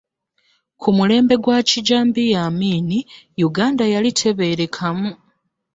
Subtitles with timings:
[0.81, 2.99] Ku mulembe gwa kijambiya Amini
[3.41, 5.09] Yuganda yali tebeerekamu.